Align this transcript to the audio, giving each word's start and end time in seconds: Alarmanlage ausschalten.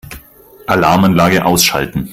Alarmanlage 0.65 1.43
ausschalten. 1.45 2.09